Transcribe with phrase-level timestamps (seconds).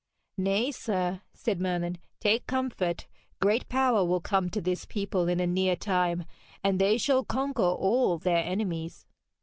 [0.35, 3.05] 'Nay, sir,' said Merlin, 'take comfort.
[3.39, 6.23] Great power will come to this people in a near time,
[6.63, 9.05] and they shall conquer all their enemies.'